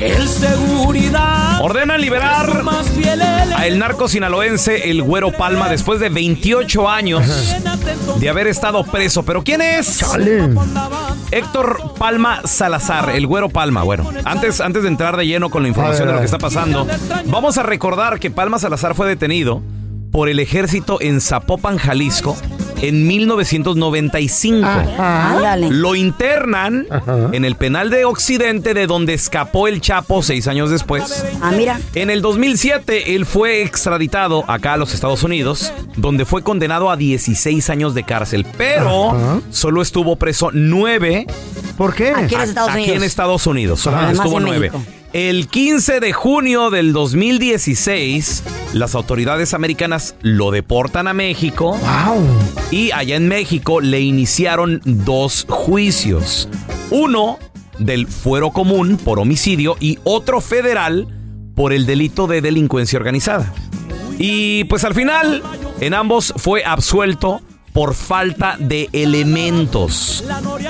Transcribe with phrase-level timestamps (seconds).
[0.00, 1.60] el seguridad.
[1.60, 2.62] Ordenan liberar
[3.56, 7.54] a el narco sinaloense El Güero Palma después de 28 años
[8.18, 9.24] de haber estado preso.
[9.24, 10.04] ¿Pero quién es?
[11.30, 13.82] Héctor Palma Salazar, El Güero Palma.
[13.82, 16.86] Bueno, antes, antes de entrar de lleno con la información de lo que está pasando,
[17.26, 19.62] vamos a recordar que Palma Salazar fue detenido
[20.12, 22.36] por el ejército en Zapopan, Jalisco,
[22.82, 24.66] en 1995.
[24.98, 25.70] Ándale.
[25.70, 26.86] Lo internan
[27.32, 31.24] en el penal de Occidente, de donde escapó el Chapo seis años después.
[31.40, 31.80] Ah, mira.
[31.94, 36.96] En el 2007, él fue extraditado acá a los Estados Unidos, donde fue condenado a
[36.96, 41.26] 16 años de cárcel, pero solo estuvo preso nueve.
[41.76, 42.10] ¿Por qué?
[42.10, 42.96] Aquí en Estados Aquí Unidos.
[42.96, 43.80] en Estados Unidos.
[43.80, 44.36] Solamente estuvo.
[45.16, 48.42] El 15 de junio del 2016,
[48.74, 51.70] las autoridades americanas lo deportan a México.
[51.70, 52.22] ¡Wow!
[52.70, 56.50] Y allá en México le iniciaron dos juicios.
[56.90, 57.38] Uno
[57.78, 61.08] del fuero común por homicidio y otro federal
[61.54, 63.54] por el delito de delincuencia organizada.
[64.18, 65.42] Y pues al final,
[65.80, 67.40] en ambos fue absuelto
[67.76, 70.24] por falta de elementos.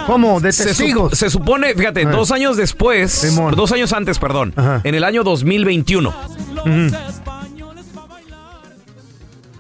[0.09, 0.41] ¿Cómo?
[0.41, 1.17] ¿De Se, su- testigos?
[1.17, 3.55] se supone, fíjate, dos años después, Simón.
[3.55, 4.81] dos años antes, perdón, Ajá.
[4.83, 6.13] en el año 2021,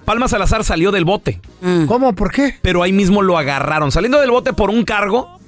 [0.04, 1.40] Palma Salazar salió del bote,
[1.86, 2.14] ¿Cómo?
[2.14, 2.56] ¿Por qué?
[2.62, 3.92] pero ahí mismo lo agarraron.
[3.92, 5.38] Saliendo del bote por un cargo,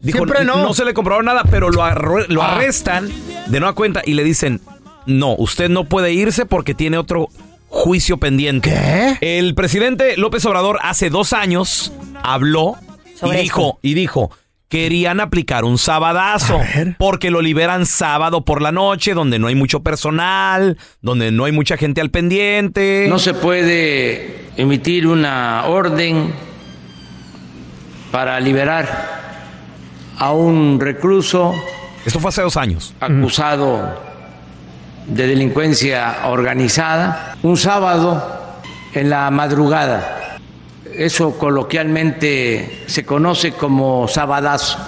[0.00, 0.72] dijo, Siempre no.
[0.72, 2.54] se le comprobaron nada, pero lo Ah.
[2.54, 3.10] arrestan
[3.46, 4.60] de nueva cuenta y le dicen,
[5.06, 7.28] no, usted no puede irse porque tiene otro
[7.74, 8.70] juicio pendiente.
[8.70, 9.38] ¿Qué?
[9.38, 11.92] El presidente López Obrador hace dos años
[12.22, 12.76] habló
[13.22, 14.30] y dijo, y dijo,
[14.68, 16.60] querían aplicar un sabadazo
[16.98, 21.52] porque lo liberan sábado por la noche, donde no hay mucho personal, donde no hay
[21.52, 23.06] mucha gente al pendiente.
[23.08, 26.32] No se puede emitir una orden
[28.12, 29.24] para liberar
[30.16, 31.52] a un recluso
[32.06, 32.94] Esto fue hace dos años.
[33.00, 34.13] acusado
[35.06, 38.42] de delincuencia organizada un sábado
[38.94, 40.38] en la madrugada.
[40.96, 44.78] Eso coloquialmente se conoce como sabadazo.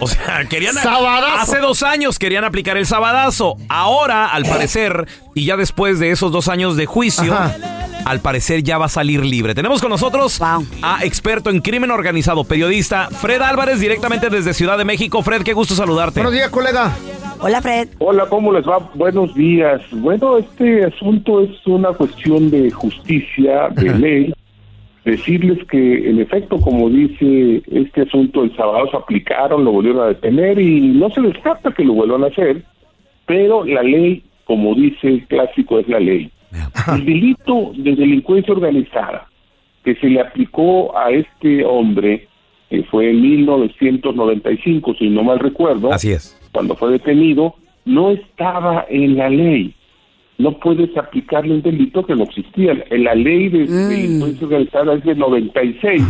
[0.00, 0.74] O sea, querían.
[0.74, 1.36] Sabadazo.
[1.38, 3.56] Hace dos años querían aplicar el sabadazo.
[3.68, 7.54] Ahora, al parecer, y ya después de esos dos años de juicio, Ajá.
[8.04, 9.54] al parecer ya va a salir libre.
[9.54, 10.66] Tenemos con nosotros Wow.
[10.82, 15.22] a experto en crimen organizado, periodista Fred Álvarez, directamente desde Ciudad de México.
[15.22, 16.20] Fred, qué gusto saludarte.
[16.20, 16.92] Buenos días, colega.
[17.42, 17.88] Hola, Fred.
[17.98, 18.78] Hola, ¿cómo les va?
[18.94, 19.80] Buenos días.
[19.92, 24.34] Bueno, este asunto es una cuestión de justicia, de ley.
[25.06, 30.08] Decirles que, en efecto, como dice este asunto, el sábado se aplicaron, lo volvieron a
[30.08, 32.62] detener y no se descarta que lo vuelvan a hacer,
[33.24, 36.30] pero la ley, como dice el clásico, es la ley.
[36.94, 39.26] El delito de delincuencia organizada
[39.82, 42.28] que se le aplicó a este hombre,
[42.68, 46.39] que fue en 1995, si no mal recuerdo, Así es.
[46.52, 47.54] Cuando fue detenido,
[47.84, 49.74] no estaba en la ley.
[50.38, 52.72] No puedes aplicarle un delito que no existía.
[52.90, 56.02] En la ley de delincuencia organizada es de 96.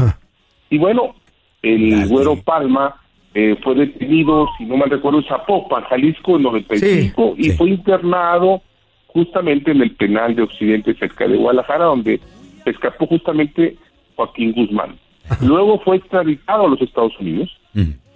[0.71, 1.15] Y bueno,
[1.63, 2.95] el güero Palma
[3.35, 8.63] eh, fue detenido, si no mal recuerdo, en Zapopan, Jalisco, en 95, y fue internado
[9.09, 12.21] justamente en el penal de Occidente, cerca de Guadalajara, donde
[12.65, 13.77] escapó justamente
[14.17, 14.97] Joaquín Guzmán.
[15.43, 17.51] Luego fue extraditado a los Estados Unidos,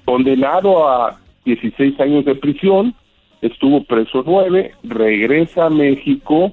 [0.04, 2.94] condenado a 16 años de prisión,
[3.42, 6.52] estuvo preso nueve, regresa a México,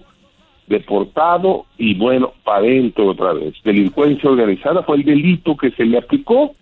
[0.67, 3.53] deportado y bueno, para adentro otra vez.
[3.63, 6.55] Delincuencia organizada fue el delito que se le aplicó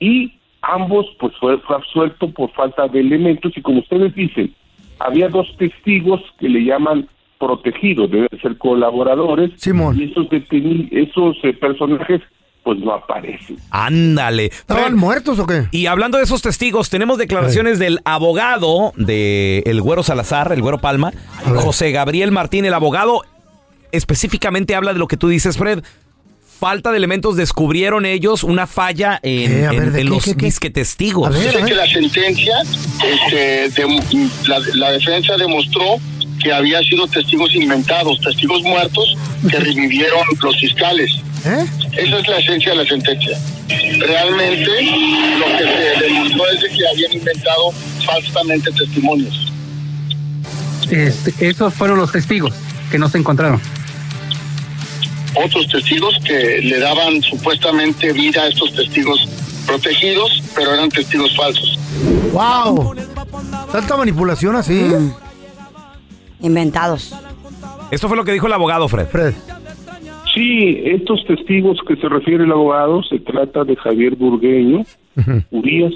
[0.00, 0.32] y
[0.62, 4.54] ambos pues fue, fue absuelto por falta de elementos y como ustedes dicen,
[4.98, 10.26] había dos testigos que le llaman protegidos, deben ser colaboradores y esos
[10.90, 12.20] esos eh, personajes
[12.68, 13.56] pues no aparecen.
[13.70, 14.44] Ándale.
[14.46, 15.68] ¿Estaban muertos o qué?
[15.70, 20.76] Y hablando de esos testigos, tenemos declaraciones del abogado de el Güero Salazar, el Güero
[20.76, 21.10] Palma,
[21.56, 23.22] José Gabriel Martín, el abogado
[23.90, 25.82] específicamente habla de lo que tú dices, Fred.
[26.60, 29.64] Falta de elementos, descubrieron ellos una falla en.
[29.66, 30.44] A ver, en- ¿de en qué, los qué, qué?
[30.44, 31.32] disque testigos.
[31.34, 32.54] Dice que la sentencia,
[33.02, 34.02] este, de-
[34.46, 35.84] la, la defensa demostró
[36.38, 39.16] que había sido testigos inventados, testigos muertos
[39.48, 41.10] que revivieron los fiscales.
[41.92, 43.38] Esa es la esencia de la sentencia.
[43.68, 44.66] Realmente
[45.38, 47.72] lo que se demostró es de que habían inventado
[48.04, 49.52] falsamente testimonios.
[50.90, 52.54] Este, esos fueron los testigos
[52.90, 53.60] que no se encontraron.
[55.34, 59.28] Otros testigos que le daban supuestamente vida a estos testigos
[59.66, 61.78] protegidos, pero eran testigos falsos.
[62.32, 62.94] ¡Wow!
[63.70, 64.80] Tanta manipulación así.
[66.40, 67.14] Inventados.
[67.90, 69.06] Esto fue lo que dijo el abogado, Fred.
[69.06, 69.34] Fred.
[70.34, 74.84] Sí, estos testigos que se refiere el abogado, se trata de Javier Burgueño,
[75.50, 75.94] Urias,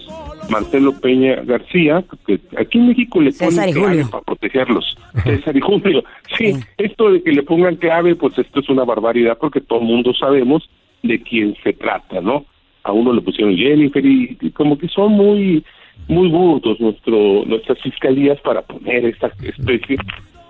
[0.50, 4.96] Marcelo Peña García, que aquí en México le ponen clave para protegerlos.
[5.22, 6.02] César y Julio.
[6.36, 9.86] Sí, esto de que le pongan clave, pues esto es una barbaridad porque todo el
[9.86, 10.68] mundo sabemos
[11.02, 12.44] de quién se trata, ¿no?
[12.84, 15.64] A uno le pusieron Jennifer y, y como que son muy
[16.08, 19.96] muy burdos nuestro nuestras fiscalías para poner esta especie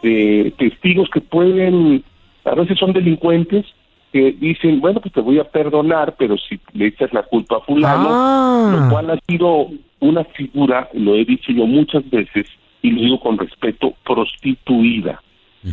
[0.03, 2.03] de testigos que pueden
[2.45, 3.65] a veces son delincuentes
[4.13, 7.61] que dicen, bueno, pues te voy a perdonar, pero si le echas la culpa a
[7.61, 8.71] fulano, Ah.
[8.71, 9.69] lo cual ha sido
[10.01, 12.47] una figura, lo he dicho yo muchas veces,
[12.83, 15.23] y lo digo con respeto, prostituida.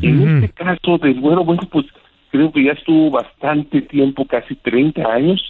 [0.02, 1.88] En este caso del bueno, bueno, pues
[2.32, 5.44] creo que ya estuvo bastante tiempo, casi 30 años,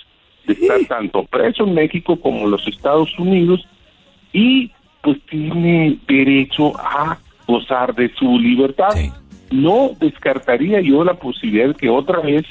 [0.48, 3.68] de estar tanto preso en México como en los Estados Unidos,
[4.34, 4.72] y
[5.02, 7.18] pues tiene derecho a
[7.48, 8.90] gozar de su libertad.
[9.52, 12.46] No descartaría yo la posibilidad de que otra vez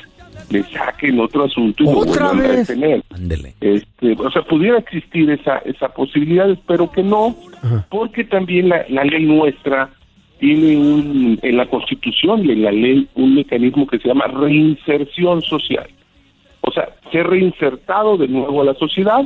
[0.50, 3.02] le saquen otro asunto y lo ¿Otra vuelvan a detener.
[3.60, 7.36] Este, o sea, pudiera existir esa esa posibilidad, espero que no,
[7.90, 9.90] porque también la, la ley nuestra
[10.38, 15.42] tiene un, en la Constitución y en la ley un mecanismo que se llama reinserción
[15.42, 15.88] social.
[16.60, 19.24] O sea, ser reinsertado de nuevo a la sociedad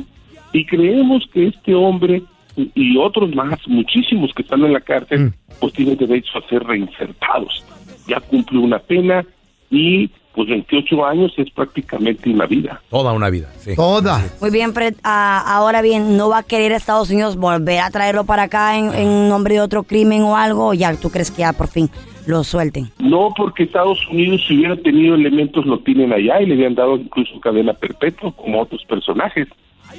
[0.51, 2.23] y creemos que este hombre
[2.55, 6.63] y, y otros más, muchísimos que están en la cárcel, pues tienen derecho a ser
[6.63, 7.63] reinsertados.
[8.07, 9.25] Ya cumplió una pena
[9.69, 12.81] y pues 28 años es prácticamente una vida.
[12.89, 13.75] Toda una vida, sí.
[13.75, 14.21] Toda.
[14.41, 14.95] Muy bien, Fred.
[15.03, 18.93] Ah, ahora bien, ¿no va a querer Estados Unidos volver a traerlo para acá en,
[18.93, 20.69] en nombre de otro crimen o algo?
[20.69, 21.89] ¿O ya tú crees que ya por fin
[22.25, 22.89] lo suelten?
[22.97, 26.97] No porque Estados Unidos si hubiera tenido elementos lo tienen allá y le habían dado
[26.97, 29.47] incluso cadena perpetua como otros personajes.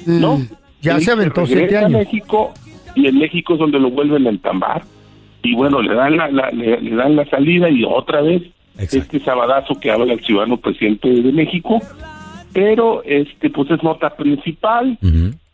[0.05, 0.41] No.
[0.85, 1.99] Ya se aventó siete a años.
[1.99, 2.53] México
[2.95, 4.83] y en México es donde lo vuelven a entambar.
[5.43, 8.41] Y bueno le dan la, la- le, le dan la salida y otra vez
[8.97, 11.79] este sabadazo que habla el ciudadano presidente de México.
[12.53, 14.97] Pero este pues es nota principal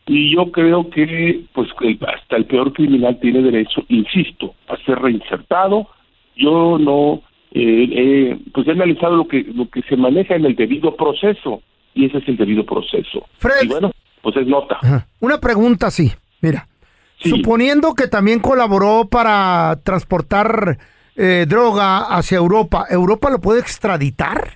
[0.07, 4.99] y yo creo que pues que hasta el peor criminal tiene derecho insisto a ser
[4.99, 5.87] reinsertado.
[6.35, 7.21] Yo no
[7.53, 11.61] eh, eh, pues he analizado lo que lo que se maneja en el debido proceso
[11.93, 13.25] y ese es el debido proceso.
[13.63, 14.77] Y bueno pues es nota
[15.19, 16.11] Una pregunta así,
[16.41, 16.67] mira.
[17.23, 20.79] Suponiendo que también colaboró para transportar
[21.15, 24.55] eh, droga hacia Europa, ¿Europa lo puede extraditar?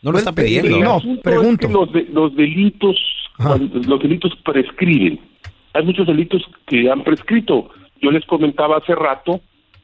[0.00, 0.76] No lo está pidiendo.
[0.76, 1.66] El No, es pregunto.
[1.68, 2.96] que los, de- los delitos,
[3.36, 5.20] cuando- los delitos prescriben.
[5.74, 9.40] Hay muchos delitos que han prescrito yo les comentaba hace rato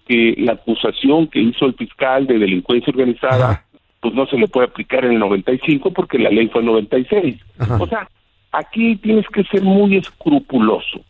[0.08, 3.64] que la acusación que hizo el fiscal de delincuencia organizada,
[4.00, 7.36] pues no se le puede aplicar en el 95 porque la ley fue en 96.
[7.78, 8.08] O sea,
[8.52, 11.00] aquí tienes que ser muy escrupuloso.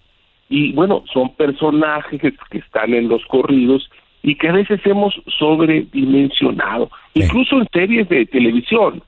[0.48, 3.90] Y bueno, son personajes que están en los corridos
[4.22, 9.02] y que a veces hemos sobredimensionado, incluso en series de televisión.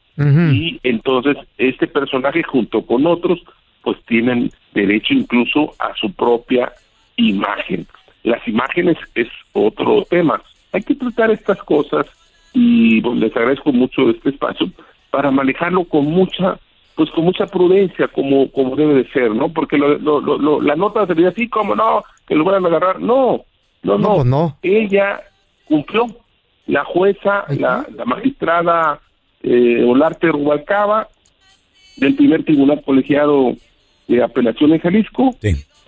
[0.52, 3.42] Y entonces este personaje junto con otros
[3.82, 6.70] pues tienen derecho incluso a su propia
[7.16, 7.86] imagen.
[8.22, 10.42] Las imágenes es otro tema.
[10.72, 12.06] Hay que tratar estas cosas
[12.52, 14.70] y pues, les agradezco mucho este espacio
[15.10, 16.58] para manejarlo con mucha
[17.00, 19.50] pues con mucha prudencia como como debe de ser, ¿no?
[19.50, 23.00] Porque lo, lo, lo, la nota sería así como no, que lo van a agarrar.
[23.00, 23.42] No,
[23.82, 24.16] no, no.
[24.16, 24.58] pues no.
[24.60, 25.22] Ella
[25.64, 26.08] cumplió.
[26.66, 29.00] La jueza, la, la magistrada
[29.42, 31.08] eh, Olarte Rubalcaba,
[31.96, 33.54] del primer tribunal colegiado
[34.06, 35.34] de apelación en Jalisco,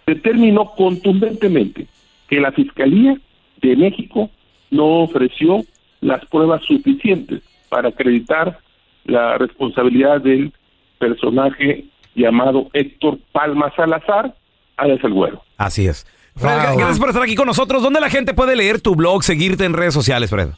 [0.07, 1.89] determinó contundentemente
[2.27, 3.19] que la Fiscalía
[3.61, 4.31] de México
[4.71, 5.63] no ofreció
[6.01, 8.61] las pruebas suficientes para acreditar
[9.05, 10.55] la responsabilidad del
[11.03, 14.35] personaje llamado Héctor Palma Salazar,
[14.77, 15.43] alias el güero.
[15.57, 16.07] Así es.
[16.37, 17.83] Fred, gracias por estar aquí con nosotros.
[17.83, 20.51] ¿Dónde la gente puede leer tu blog, seguirte en redes sociales, Fred?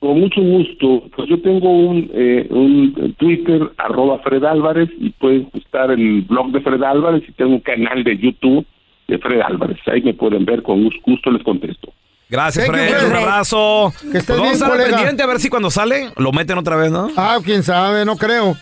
[0.00, 1.04] Con mucho gusto.
[1.14, 6.50] Pues yo tengo un, eh, un Twitter, arroba Fred Álvarez, y pueden estar el blog
[6.52, 8.66] de Fred Álvarez y tengo un canal de YouTube
[9.08, 9.78] de Fred Álvarez.
[9.86, 11.92] Ahí me pueden ver, con gusto les contesto.
[12.28, 12.98] Gracias, Thank you, Fred.
[12.98, 13.10] Fred.
[13.10, 13.92] Un abrazo.
[14.00, 16.58] Que estés Pues vamos bien, a estar pendiente a ver si cuando sale lo meten
[16.58, 17.08] otra vez, ¿no?
[17.16, 18.56] Ah, quién sabe, no creo.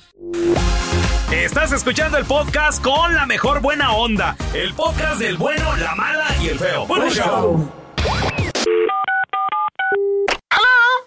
[1.33, 4.37] Estás escuchando el podcast con la mejor buena onda.
[4.55, 6.87] El podcast del bueno, la mala y el feo.
[6.87, 7.69] Bueno, show.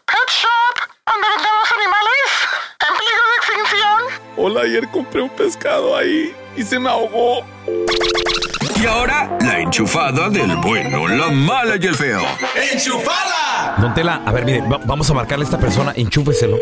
[0.06, 0.76] Pet Shop,
[1.08, 2.28] donde vendemos animales
[2.82, 4.00] en peligro de extinción.
[4.38, 7.46] Hola, ayer compré un pescado ahí y se me ahogó.
[8.82, 12.22] Y ahora, la enchufada del bueno, la mala y el feo.
[12.74, 13.76] ¡Enchufada!
[13.80, 16.58] Don Tela, a ver, mire, va- vamos a marcarle a esta persona, enchúfeselo.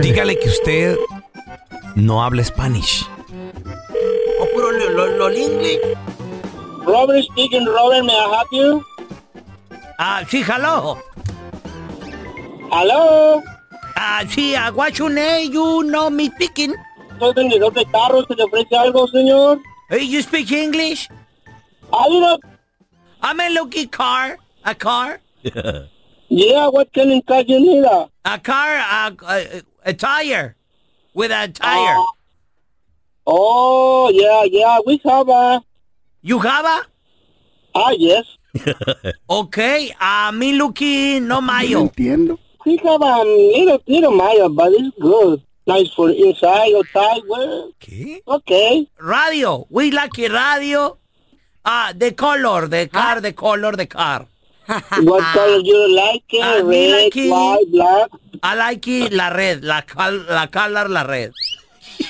[0.00, 0.96] Dígale que usted
[1.94, 3.06] no habla Spanish.
[4.40, 5.78] O puro lo, lo, lo inglés.
[6.84, 8.84] Robert speaking, Robert, may I help you?
[9.98, 10.98] Ah, sí, hello.
[12.70, 13.42] Hello.
[13.96, 15.52] Ah, sí, uh, what's your name?
[15.52, 16.74] You know me speaking.
[17.18, 19.60] Soy vendedor de carros, ¿se le ofrece algo, señor?
[19.88, 21.08] Hey, you speak English?
[21.92, 22.42] I don't
[23.22, 24.36] I'm a lucky car.
[24.64, 25.20] A car?
[26.28, 27.84] Yeah, what kind of car you need?
[27.84, 28.06] uh?
[28.24, 30.56] A car, a, a, a tire.
[31.14, 31.96] With a tire.
[33.26, 35.62] Oh, yeah, yeah, we have a...
[36.22, 36.82] You have a?
[37.74, 38.24] Ah, yes.
[39.30, 41.88] Okay, a mi lucky no mayo.
[41.88, 42.38] entiendo.
[42.66, 45.42] We have a little, little Maya, but it's good.
[45.66, 47.72] Nice for inside, outside, well...
[47.80, 48.20] ¿Qué?
[48.26, 48.88] Okay.
[49.00, 49.66] Radio.
[49.70, 50.96] We like a radio.
[51.64, 54.26] Ah, the color, the car, the color, the car.
[54.66, 56.42] What color you like it?
[56.42, 57.30] Ah, me Red, like it.
[57.30, 58.10] white, black?
[58.42, 61.32] I like it, la red, la, cal, la color, la red.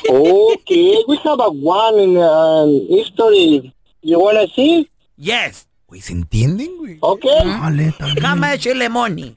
[0.09, 3.73] Okay, we have a one in um, history.
[4.03, 4.89] You wanna see?
[5.17, 5.67] Yes.
[5.89, 6.99] Güey, ¿se entienden, güey?
[7.03, 7.39] Okay.
[8.21, 9.37] How much money?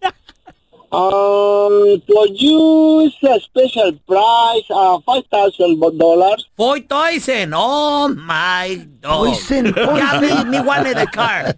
[0.89, 6.47] Um, for you, it's a special price, uh, five thousand dollars.
[6.55, 7.53] Four thousand.
[7.53, 9.27] Oh my dog.
[9.27, 11.53] Poison, Yeah, me, me wanted the car.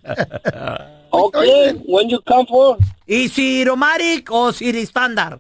[1.12, 2.78] Okay, when you come for?
[3.08, 5.40] ¿Y si aromatic o si standard?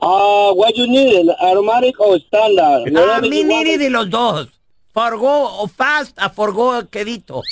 [0.00, 2.88] Uh, what you need, aromatic or standard?
[2.96, 4.48] A mí you ni de los dos.
[4.94, 7.42] Forgo o fast, a forgo quedito.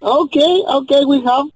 [0.00, 1.46] Okay, okay, we have.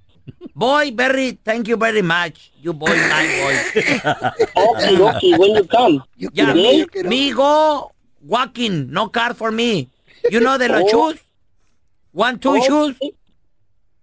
[0.54, 2.50] Boy, very, thank you very much.
[2.60, 3.80] You boy, my boy.
[4.56, 6.02] Okay, okay, when you come.
[6.16, 6.84] Yeah, Today?
[6.94, 9.88] me, me go walking, no car for me.
[10.30, 11.12] You know the los Oh.
[11.12, 11.20] shoes?
[12.12, 12.96] One, two shoes.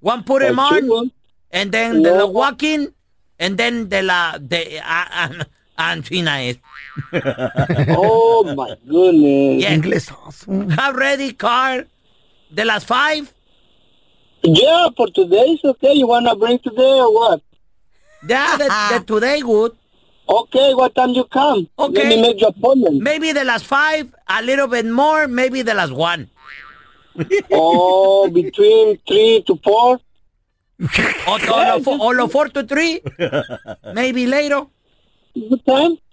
[0.06, 1.12] One put him them on,
[1.50, 2.94] and then the walking,
[3.40, 5.46] and then the la, the, uh, and,
[5.80, 6.58] and is.
[7.90, 9.64] Oh my goodness.
[9.64, 10.76] Yeah.
[10.76, 11.86] Have ready car
[12.52, 13.34] the last five?
[14.44, 15.94] Yeah, for today it's okay.
[15.94, 17.42] You wanna bring today or what?
[18.30, 18.66] Yeah, the,
[19.00, 19.76] the today good.
[20.30, 21.68] Okay, what time you come?
[21.80, 22.04] Okay.
[22.04, 23.02] Let me make your appointment.
[23.02, 26.30] Maybe the last five, a little bit more, maybe the last one.
[27.52, 30.00] oh, between three to four.
[31.28, 33.02] or, o, lo, fo- o lo four to three.
[33.94, 34.66] Maybe later.
[35.34, 35.98] Good time.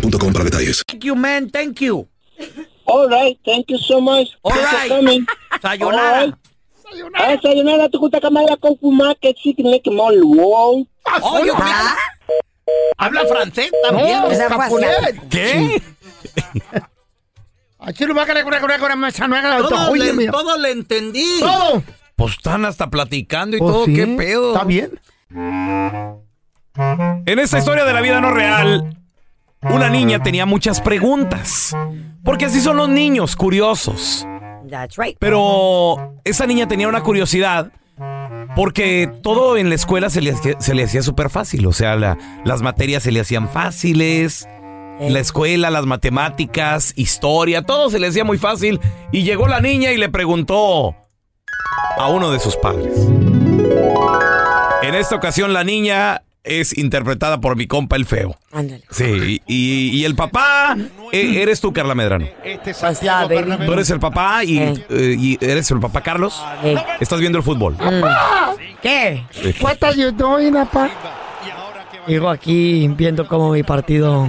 [0.00, 0.82] boostmobile.com para detalles.
[0.86, 1.50] Thank you, man.
[1.50, 2.08] Thank you.
[2.86, 4.28] All right, thank you so much.
[4.42, 4.88] All right.
[5.62, 6.20] Sayonara.
[6.20, 6.34] All right.
[7.14, 10.86] Ah, sayonara, tu kuta kamaya con fuma que sí que me quemó el wow.
[11.22, 11.96] Oye, Ah.
[12.96, 14.22] Habla francés también.
[14.22, 15.28] No, Esa Capulet.
[15.28, 15.82] ¿Qué?
[17.78, 19.58] Aquí lo va a querer con con mesa nueva.
[19.58, 20.32] Todo, le, mira.
[20.32, 21.40] todo le entendí.
[21.40, 21.82] Todo.
[22.16, 24.52] Pues están hasta platicando y Pues todo, sí, qué pedo.
[24.54, 24.98] Está bien.
[27.26, 28.96] En esta historia de la vida no real,
[29.70, 31.74] una niña tenía muchas preguntas.
[32.22, 34.26] Porque así son los niños, curiosos.
[34.70, 35.16] That's right.
[35.18, 37.70] Pero esa niña tenía una curiosidad
[38.56, 41.66] porque todo en la escuela se le, hacía- se le hacía súper fácil.
[41.66, 44.48] O sea, la- las materias se le hacían fáciles.
[45.00, 48.80] La escuela, las matemáticas, historia, todo se le hacía muy fácil.
[49.12, 50.94] Y llegó la niña y le preguntó
[51.98, 52.96] a uno de sus padres.
[54.82, 58.36] En esta ocasión la niña es interpretada por mi compa el feo.
[58.52, 58.82] Ándale.
[58.90, 60.76] Sí, y, y el papá
[61.10, 62.26] e- eres tú, Carla Medrano.
[62.44, 63.66] What's up, baby?
[63.66, 64.86] Tú eres el papá y, Eh.
[64.90, 66.42] eh, y eres el papá Carlos.
[66.62, 66.76] Eh.
[67.00, 67.76] Estás viendo el fútbol.
[68.82, 69.24] ¿Qué?
[69.60, 70.90] What are you doing, papá?
[72.06, 74.28] Digo aquí viendo cómo mi partido.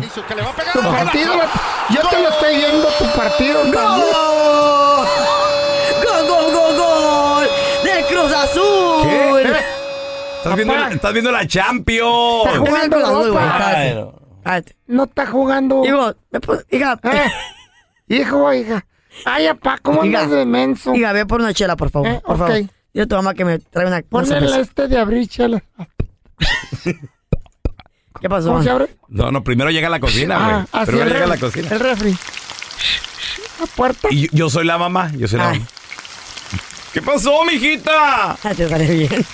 [0.73, 1.33] Tu partido,
[1.89, 3.63] yo te lo estoy viendo, tu partido.
[3.65, 4.34] ¡Gol!
[10.45, 12.45] Estás viendo, estás viendo la Champions.
[12.45, 14.05] Está jugando güey, cállate.
[14.43, 14.75] Cállate.
[14.85, 15.81] No está jugando.
[15.81, 16.13] Digo,
[16.71, 17.31] Eh,
[18.07, 18.85] Hijo, hija.
[19.25, 20.21] Ay, papá, ¿cómo Diga.
[20.21, 20.93] andas de menso?
[20.93, 22.09] hija, ve por una chela, por favor.
[22.09, 22.53] Eh, por favor.
[22.53, 25.63] Dile a tu mamá que me trae una, Ponle este de abrir, chela.
[28.21, 28.49] ¿Qué pasó?
[28.49, 28.95] ¿Cómo se abre?
[29.07, 30.51] No, no, primero llega a la cocina, güey.
[30.51, 31.67] Ah, así primero el llega a la cocina.
[31.71, 32.15] El refri.
[33.59, 34.07] La puerta.
[34.11, 35.59] Y yo, yo soy la mamá, yo soy la Ay.
[35.59, 35.71] mamá.
[36.93, 38.37] ¿Qué pasó, mijita?
[38.55, 39.25] Te sale bien.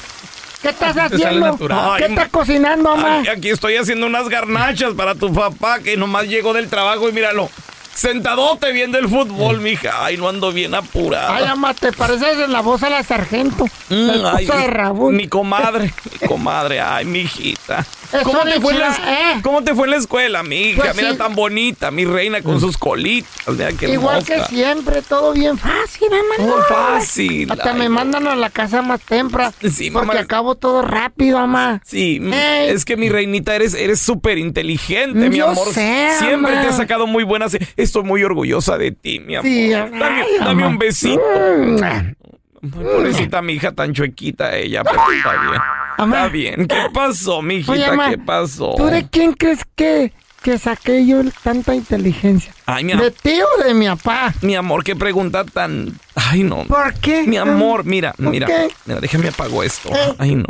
[0.62, 1.58] ¿Qué estás haciendo?
[1.97, 3.19] ¿Qué estás cocinando, mamá?
[3.21, 7.12] Ay, aquí estoy haciendo unas garnachas para tu papá que nomás llegó del trabajo y
[7.12, 7.50] míralo.
[7.94, 10.06] Sentadote viendo el fútbol, mija.
[10.06, 11.36] Ay, no ando bien apurada.
[11.36, 13.66] Ay, mamá, te pareces en la voz a la sargento.
[13.90, 15.12] Mm, la ay, de.
[15.12, 17.86] Mi comadre, mi comadre, ay, mijita.
[18.12, 19.40] Eso ¿Cómo de te, fue en la, chila- eh.
[19.42, 20.82] ¿Cómo te fue en la escuela, mija?
[20.82, 21.18] Pues Mira sí.
[21.18, 23.30] tan bonita, mi reina con sus colitas.
[23.48, 26.52] Mira qué Igual que siempre, todo bien fácil, mamá.
[26.52, 27.50] Muy fácil.
[27.52, 29.54] Hasta ay, me mandan a la casa más temprano.
[29.74, 30.20] Sí, porque mamá.
[30.20, 31.82] acabo todo rápido, mamá.
[31.86, 32.70] Sí, Ey.
[32.72, 35.68] es que mi reinita eres eres súper inteligente, mi Yo amor.
[35.74, 36.62] sé, Siempre mamá.
[36.64, 37.58] te has sacado muy buenas.
[37.82, 39.48] Estoy muy orgullosa de ti, mi amor.
[39.50, 41.22] Sí, dame, ay, dame un besito.
[41.22, 42.70] Mm.
[42.70, 45.62] Pobrecita mi hija tan chuequita ella, pero está bien.
[45.98, 46.67] Está bien.
[46.67, 48.10] ¿Qué pasó, mi hijita?
[48.10, 48.76] ¿Qué pasó?
[48.78, 50.13] ¿Tú de quién crees que,
[50.44, 52.54] que saqué yo tanta inteligencia?
[52.67, 54.34] Ay, mi, ¿De ti o de mi papá?
[54.41, 55.91] mi amor, qué pregunta tan.
[56.13, 56.65] Ay, no.
[56.65, 57.24] ¿Por qué?
[57.26, 58.46] Mi amor, mira, ¿Por mira.
[58.46, 58.67] qué?
[58.86, 59.89] Mira, déjame apago esto.
[59.89, 60.15] Eh.
[60.20, 60.46] Ay, no.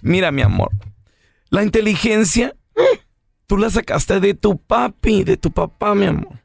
[0.00, 0.70] Mira, mi amor.
[1.50, 2.56] La inteligencia,
[3.46, 6.41] tú la sacaste de tu papi, de tu papá, mi amor.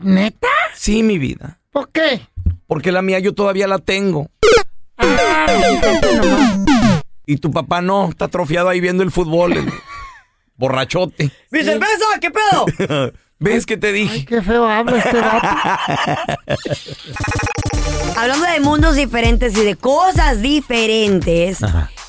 [0.00, 0.48] ¿Neta?
[0.74, 1.60] Sí, mi vida.
[1.70, 2.20] ¿Por qué?
[2.66, 4.30] Porque la mía yo todavía la tengo.
[4.96, 5.46] Ah.
[7.26, 9.52] Y tu papá no, está atrofiado ahí viendo el fútbol.
[9.56, 9.72] el
[10.56, 11.30] borrachote.
[11.50, 12.04] ¡Mi cerveza!
[12.20, 13.12] ¿Qué pedo?
[13.38, 14.24] ¿Ves que te Ay, dije?
[14.26, 15.48] qué feo habla este vato.
[18.16, 21.58] Hablando de mundos diferentes y de cosas diferentes,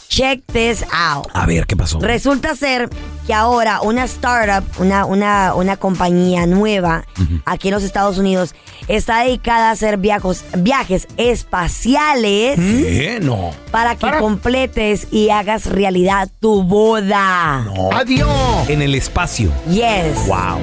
[0.09, 1.27] Check this out.
[1.33, 1.99] A ver, ¿qué pasó?
[2.01, 2.89] Resulta ser
[3.27, 7.05] que ahora una startup, una, una, una compañía nueva
[7.45, 8.55] aquí en los Estados Unidos,
[8.87, 13.19] está dedicada a hacer viajos, viajes espaciales ¿Qué?
[13.21, 13.51] No.
[13.71, 17.65] para que completes y hagas realidad tu boda.
[17.93, 18.69] ¡Adiós!
[18.69, 19.51] En el espacio.
[19.69, 20.27] Yes.
[20.27, 20.57] Wow.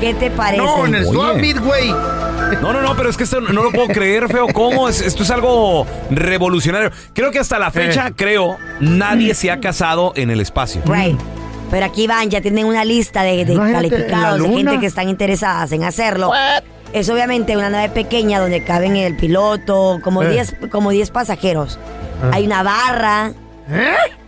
[0.00, 0.62] ¿Qué te parece?
[0.62, 1.12] No, en el Oye.
[1.12, 1.90] Swap Midway.
[2.60, 4.46] No, no, no, pero es que esto no lo puedo creer, feo.
[4.52, 4.88] ¿Cómo?
[4.88, 6.90] Es- esto es algo revolucionario.
[7.14, 8.12] Creo que hasta la fecha, Eh.
[8.16, 10.82] creo, nadie se ha casado en el espacio.
[10.86, 11.18] Right.
[11.72, 15.08] Pero aquí van, ya tienen una lista de, de Imagínate, calificados, de gente que están
[15.08, 16.30] interesadas en hacerlo.
[16.92, 20.32] Es obviamente una nave pequeña donde caben el piloto, como Eh.
[20.32, 21.78] 10 como 10 pasajeros.
[22.22, 22.32] Ah.
[22.34, 23.32] Hay una barra.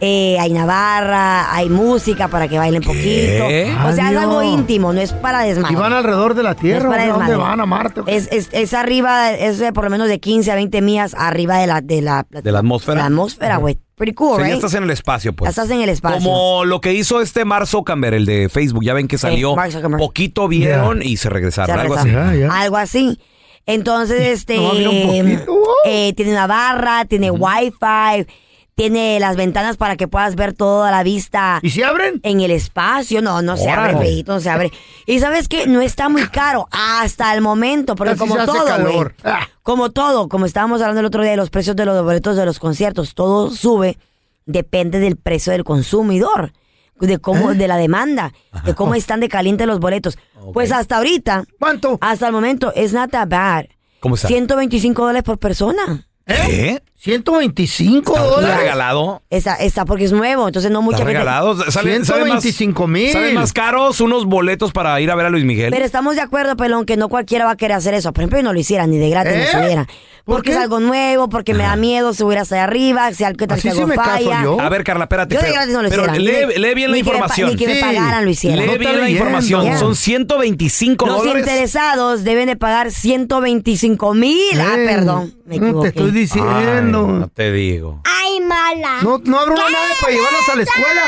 [0.01, 3.45] Eh, hay una barra, hay música para que bailen poquito.
[3.47, 4.23] O sea, es Adiós.
[4.23, 5.73] algo íntimo, no es para desmadre.
[5.73, 6.89] Y van alrededor de la No es Tierra.
[6.91, 7.61] para ¿o ¿A dónde van?
[7.61, 8.03] ¿A Marte?
[8.07, 11.59] Es, es, es arriba, es de por lo menos de 15 a 20 millas arriba
[11.59, 12.95] de la, de la, De la atmósfera.
[12.97, 13.79] de la atmósfera, güey.
[13.97, 14.57] Pretty cool, O sea, ya right?
[14.57, 15.47] estás en el espacio, pues.
[15.47, 16.19] Ya estás en el espacio.
[16.19, 18.83] Como lo que hizo este Mark Zuckerberg, el de Facebook.
[18.83, 19.55] Ya ven que salió.
[19.55, 19.99] Mark Zuckerberg.
[20.01, 21.77] poquito vieron y se regresaron.
[21.77, 22.11] Se algo así.
[22.51, 23.21] Algo así.
[23.67, 24.57] Entonces, este.
[24.57, 25.03] Nomás mira un
[25.37, 25.53] poquito,
[25.87, 28.27] eh, tiene una barra, tiene wifi,
[28.75, 31.61] tiene las ventanas para que puedas ver toda la vista.
[31.63, 32.21] ¿Y se abren?
[32.23, 33.23] En el espacio.
[33.23, 34.73] No, no se abre, feíto, no se abre.
[35.07, 38.53] Y sabes que no está muy caro hasta el momento, porque Así como se hace
[38.53, 38.77] todo, güey.
[38.77, 39.15] calor.
[39.25, 39.47] Ah.
[39.63, 42.45] Como todo, como estábamos hablando el otro día de los precios de los boletos de
[42.47, 43.97] los conciertos, todo sube,
[44.45, 46.53] depende del precio del consumidor,
[47.01, 47.55] de cómo, ¿Eh?
[47.55, 48.33] de la demanda,
[48.65, 50.19] de cómo están de caliente los boletos.
[50.53, 51.97] Pues hasta ahorita, ¿cuánto?
[52.01, 53.67] Hasta el momento, es not that bad.
[54.01, 54.29] ¿Cómo está?
[54.29, 56.07] 125 dólares por persona.
[56.27, 56.81] ¿Qué?
[56.97, 58.57] 125 ¿Está dólares.
[58.57, 59.23] regalado?
[59.29, 61.19] Está, está porque es nuevo, entonces no mucha ¿Está gente.
[61.19, 61.55] regalado?
[61.71, 63.11] ¿Sale- sale más- 125 mil.
[63.13, 65.71] ¿Salen más caros unos boletos para ir a ver a Luis Miguel?
[65.71, 68.13] Pero estamos de acuerdo, pelón, que no cualquiera va a querer hacer eso.
[68.15, 69.39] Por ejemplo, yo no lo hiciera ni de gratis ¿Eh?
[69.41, 69.87] ni subiera.
[70.25, 70.57] ¿Por Porque qué?
[70.57, 73.61] es algo nuevo, porque me da miedo subir hasta allá arriba, si algo, que tal
[73.61, 74.43] si algo me caso falla.
[74.43, 74.59] yo.
[74.59, 75.35] A ver, Carla, espérate.
[75.35, 76.47] Yo de pero, gratis no lo pero hiciera.
[76.49, 77.51] lee, lee bien la ni que información.
[77.51, 78.57] ni que me pagaran lo hiciera.
[78.57, 79.79] Lee No bien la información.
[79.79, 81.41] Son 125 Los dólares.
[81.43, 84.61] interesados deben de pagar 125 mil.
[84.61, 85.93] Ah, Eh, perdón, me no equivoqué.
[85.93, 87.07] te estoy Ay, diciendo.
[87.07, 88.01] no te digo.
[88.05, 89.03] ¡Ay, mala!
[89.03, 91.03] No, no habrá una nave para llevarlas a la escuela.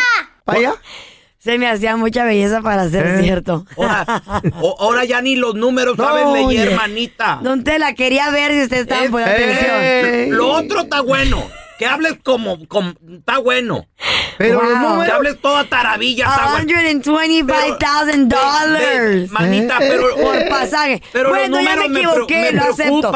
[0.44, 0.74] ¿Para allá?
[1.46, 3.22] Se me hacía mucha belleza para ser Eh.
[3.22, 3.64] cierto.
[4.60, 6.62] O- ahora ya ni los números No, saben leer, oye.
[6.64, 7.38] hermanita.
[7.40, 9.76] Don Tela, quería ver si usted estaba poniendo atención.
[9.80, 10.30] Ey.
[10.30, 11.48] Lo otro está bueno.
[11.78, 13.86] Que hables como, como está bueno.
[14.38, 14.80] Pero los Wow.
[14.82, 15.14] Que números.
[15.14, 16.66] hables toda taravilla, está bueno.
[16.66, 21.00] $125,000 Ve, Manita, Eh, pero por pasaje.
[21.12, 23.12] Pero bueno, los ya números me me, equivoqué, pre- me lo acepto.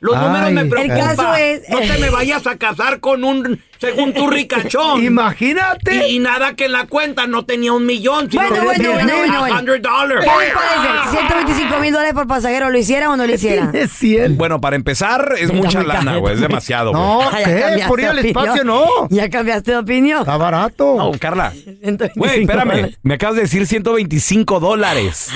[0.00, 0.54] Los números Ay.
[0.54, 0.98] me El preocupan.
[1.16, 5.04] caso es- No te me vayas a casar con un, según tu ricachón.
[5.04, 6.08] Imagínate.
[6.08, 9.12] Y, y nada que en la cuenta no tenía un millón, sino Bueno, bueno, bueno,
[9.16, 9.54] bueno, bueno.
[9.60, 11.54] $100 ¿Qué le parece?
[11.54, 13.70] ¿125 mil dólares por pasajero lo hiciera o no lo hiciera?
[13.72, 14.36] Es 100.
[14.36, 16.34] Bueno, para empezar, es mucha lana, güey.
[16.34, 16.92] Es demasiado.
[16.92, 17.84] No, ¿qué?
[17.88, 18.84] Por ir al espacio, no.
[19.10, 20.20] ¿Ya cambiaste de opinión?
[20.20, 20.94] Está barato.
[20.96, 21.50] No, Carla.
[21.52, 22.68] 125 Güey, espérame.
[22.70, 22.98] dólares.
[23.02, 25.30] Me acabas de decir 125 dólares.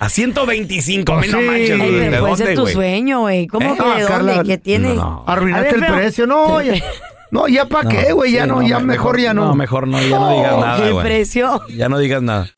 [0.00, 1.44] A 125 mil, no Sí.
[1.46, 1.70] manches.
[1.70, 1.88] Ey, güey.
[1.88, 3.46] Ey, ¿De pero puede dónde, ser tu sueño, güey.
[3.48, 3.76] ¿Cómo ¿Eh?
[3.76, 4.06] que Ah, de dónde?
[4.08, 4.94] Carla, ¿Qué tiene?
[4.94, 5.24] no.
[5.26, 6.26] Arruinaste ver, el precio.
[6.26, 6.74] No, ya,
[7.30, 8.32] no, ya para qué, güey.
[8.32, 9.46] Ya Sí, no, ya mejor, ya no.
[9.46, 11.04] No, mejor no, ya no digas nada, ¿Qué güey.
[11.04, 11.62] precio?
[11.76, 12.48] Ya no digas nada.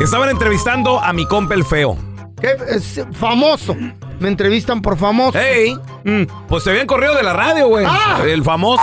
[0.00, 1.96] Estaban entrevistando a mi compa el feo.
[2.40, 2.54] ¿Qué?
[2.68, 3.74] Es famoso.
[4.20, 5.38] Me entrevistan por famoso.
[5.40, 6.22] Hey, Mm.
[6.48, 7.84] pues te habían corrido de la radio, güey.
[7.88, 8.18] Ah.
[8.24, 8.82] El famoso.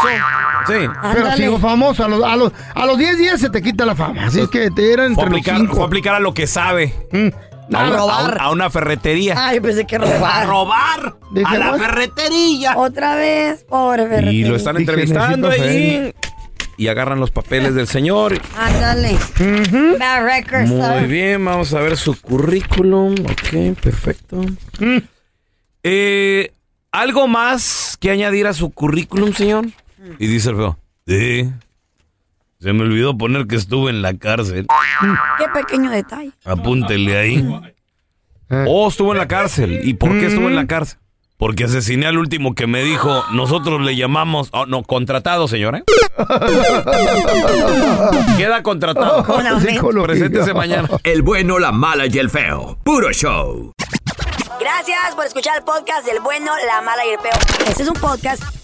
[0.67, 0.73] Sí.
[0.73, 1.37] Pero Ándale.
[1.37, 2.03] sigo famoso.
[2.03, 4.25] A los, a, los, a los 10 días se te quita la fama.
[4.25, 5.73] Así es que te era Fue a, entre los aplicar, 5.
[5.73, 6.93] fue a aplicar a lo que sabe.
[7.11, 7.27] Mm.
[7.75, 8.37] A, A robar.
[8.39, 9.35] a- a una ferretería.
[9.37, 10.47] Ay, pensé que A robar.
[10.47, 12.77] robar Dije, a la ferretería.
[12.77, 14.31] Otra vez, pobre ferretería.
[14.39, 16.13] Y lo están Dije, entrevistando ahí.
[16.75, 18.39] Y agarran los papeles del señor.
[18.57, 19.15] Ándale.
[19.99, 20.69] Bad records.
[20.69, 21.07] Muy ¿sabes?
[21.07, 23.13] bien, vamos a ver su currículum.
[23.13, 24.37] Ok, perfecto.
[24.79, 24.97] Mm.
[25.83, 26.51] Eh,
[26.91, 29.67] ¿Algo más que añadir a su currículum, señor?
[30.19, 30.77] Y dice el feo.
[31.07, 31.49] Sí.
[32.63, 34.67] Se me olvidó poner que estuve en la cárcel.
[35.37, 36.31] Qué pequeño detalle.
[36.45, 37.45] Apúntele ahí.
[38.67, 39.81] Oh, estuvo en la cárcel.
[39.83, 40.97] ¿Y por qué estuvo en la cárcel?
[41.35, 44.47] Porque asesiné al último que me dijo, nosotros le llamamos...
[44.53, 45.83] Oh, no, contratado, señor, ¿eh?
[48.37, 49.25] Queda contratado.
[50.03, 50.87] Preséntese mañana.
[51.03, 52.77] El bueno, la mala y el feo.
[52.85, 53.73] Puro show.
[54.57, 57.35] Gracias por escuchar el podcast del bueno, la mala y el peor.
[57.67, 58.41] Este es un podcast